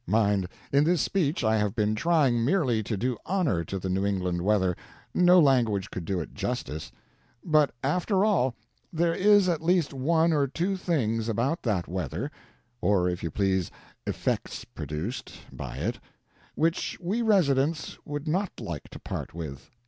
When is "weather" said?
4.41-4.75, 11.87-12.31